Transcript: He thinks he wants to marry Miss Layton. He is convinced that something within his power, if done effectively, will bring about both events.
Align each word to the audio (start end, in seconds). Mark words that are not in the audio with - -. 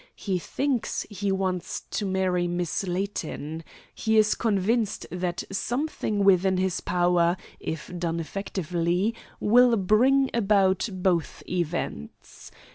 He 0.15 0.39
thinks 0.39 1.05
he 1.11 1.31
wants 1.31 1.81
to 1.91 2.07
marry 2.07 2.47
Miss 2.47 2.87
Layton. 2.87 3.63
He 3.93 4.17
is 4.17 4.33
convinced 4.33 5.05
that 5.11 5.43
something 5.51 6.23
within 6.23 6.57
his 6.57 6.79
power, 6.81 7.37
if 7.59 7.91
done 7.99 8.19
effectively, 8.19 9.13
will 9.39 9.77
bring 9.77 10.31
about 10.33 10.89
both 10.91 11.43
events. 11.47 12.49